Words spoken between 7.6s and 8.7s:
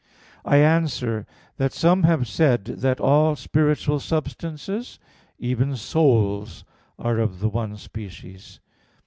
species.